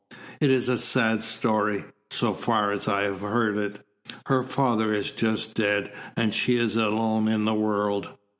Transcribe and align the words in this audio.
"It 0.39 0.49
is 0.49 0.67
a 0.67 0.79
sad 0.79 1.21
story, 1.21 1.85
so 2.09 2.33
far 2.33 2.71
as 2.71 2.87
I 2.87 3.01
have 3.03 3.21
heard 3.21 3.55
it. 3.59 3.85
Her 4.25 4.41
father 4.41 4.95
is 4.95 5.11
just 5.11 5.53
dead, 5.53 5.93
and 6.17 6.33
she 6.33 6.57
is 6.57 6.75
alone 6.75 7.27
in 7.27 7.45
the 7.45 7.53
world. 7.53 8.09